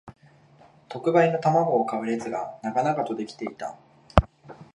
[0.89, 3.77] 特売の玉子を買う列が長々と出来ていた